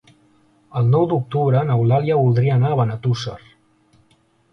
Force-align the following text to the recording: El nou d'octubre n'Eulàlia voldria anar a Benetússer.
El 0.79 0.87
nou 0.93 1.03
d'octubre 1.11 1.61
n'Eulàlia 1.67 2.17
voldria 2.21 2.55
anar 2.57 2.73
a 2.73 2.79
Benetússer. 2.81 3.37